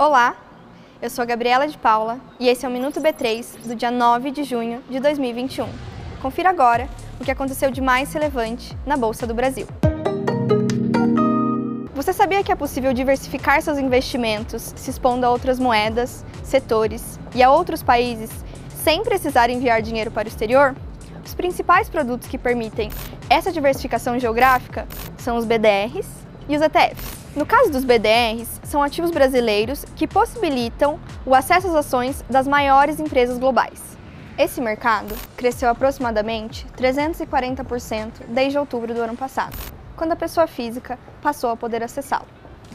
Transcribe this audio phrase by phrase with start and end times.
[0.00, 0.34] Olá,
[1.02, 4.44] eu sou Gabriela de Paula e esse é o Minuto B3 do dia 9 de
[4.44, 5.68] junho de 2021.
[6.22, 6.88] Confira agora
[7.20, 9.66] o que aconteceu de mais relevante na Bolsa do Brasil.
[11.94, 17.42] Você sabia que é possível diversificar seus investimentos se expondo a outras moedas, setores e
[17.42, 18.30] a outros países
[18.82, 20.74] sem precisar enviar dinheiro para o exterior?
[21.22, 22.88] Os principais produtos que permitem
[23.28, 24.88] essa diversificação geográfica
[25.18, 26.08] são os BDRs
[26.48, 27.20] e os ETFs.
[27.36, 33.00] No caso dos BDRs, são ativos brasileiros que possibilitam o acesso às ações das maiores
[33.00, 33.98] empresas globais.
[34.38, 39.58] Esse mercado cresceu aproximadamente 340% desde outubro do ano passado,
[39.96, 42.28] quando a pessoa física passou a poder acessá-lo.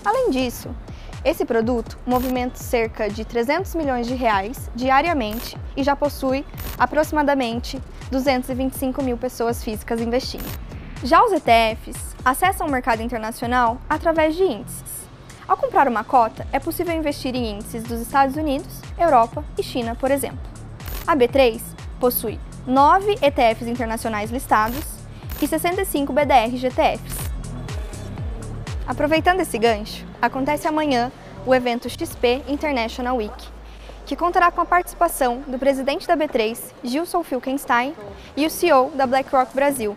[0.03, 0.70] Além disso,
[1.23, 6.45] esse produto movimenta cerca de 300 milhões de reais diariamente e já possui
[6.77, 7.81] aproximadamente
[8.12, 10.45] 225 mil pessoas físicas investindo.
[11.03, 15.05] Já os ETFs acessam o mercado internacional através de índices.
[15.48, 19.94] Ao comprar uma cota, é possível investir em índices dos Estados Unidos, Europa e China,
[19.94, 20.40] por exemplo.
[21.06, 21.61] A B3
[22.00, 24.83] possui 9 ETFs internacionais listados
[25.39, 27.16] e 65 BDR GTFs.
[28.88, 31.11] Aproveitando esse gancho, acontece amanhã
[31.45, 33.48] o evento XP International Week,
[34.08, 37.95] que contará com a participação do presidente da B3, Gilson Filkenstein,
[38.36, 39.95] e o CEO da BlackRock Brasil,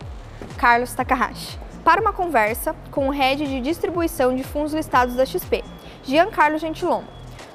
[0.59, 5.65] Carlos Takahashi, para uma conversa com o head de distribuição de fundos listados da XP,
[6.03, 7.03] Giancarlo Gentilon,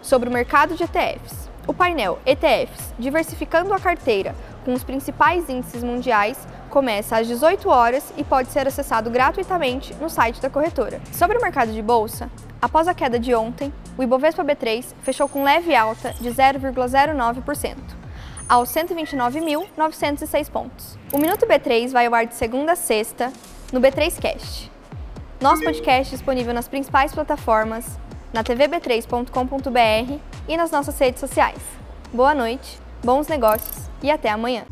[0.02, 1.50] sobre o mercado de ETFs.
[1.66, 8.14] O painel ETFs Diversificando a Carteira com os principais índices mundiais começa às 18 horas
[8.18, 11.00] e pode ser acessado gratuitamente no site da corretora.
[11.12, 12.30] Sobre o mercado de bolsa,
[12.62, 18.03] após a queda de ontem, o Ibovespa B3 fechou com leve alta de 0,09%
[18.48, 20.98] aos 129.906 pontos.
[21.12, 23.32] O Minuto B3 vai ao ar de segunda a sexta
[23.72, 24.70] no B3Cast.
[25.42, 27.86] Nosso podcast é disponível nas principais plataformas,
[28.32, 31.60] na tvb3.com.br e nas nossas redes sociais.
[32.14, 34.64] Boa noite, bons negócios e até amanhã.